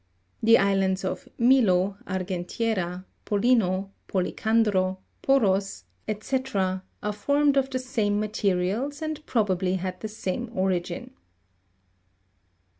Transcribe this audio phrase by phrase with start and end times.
[0.41, 5.83] The islands of Milo, Argentiera, Polino, Polican dro, Poros,
[6.19, 6.41] &c.,
[7.03, 11.13] are formed of the same materials, and probably had the same origin.